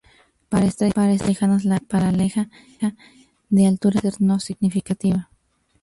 [0.49, 2.49] Para estrellas muy lejanas la paralaje
[3.51, 5.29] de altura puede no ser significativa.